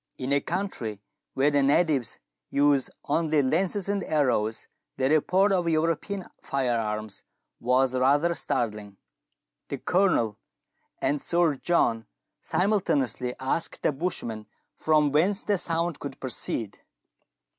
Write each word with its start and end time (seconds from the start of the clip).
In 0.17 0.33
a 0.33 0.41
country 0.41 0.99
where 1.35 1.51
the 1.51 1.61
natives 1.61 2.17
use 2.49 2.89
only 3.05 3.43
lances 3.43 3.87
and 3.87 4.03
arrows 4.05 4.65
the 4.97 5.11
report 5.11 5.51
of 5.51 5.69
European 5.69 6.25
fire 6.41 6.75
arms 6.79 7.21
was 7.59 7.93
rather 7.93 8.33
startling. 8.33 8.97
The 9.67 9.77
Colonel 9.77 10.39
and 11.03 11.21
Sir 11.21 11.53
John 11.53 12.07
simultaneously 12.41 13.35
asked 13.39 13.83
the 13.83 13.91
bushman 13.91 14.47
from 14.75 15.11
whence 15.11 15.43
the 15.43 15.59
sound 15.59 15.99
could 15.99 16.19
proceed. 16.19 16.79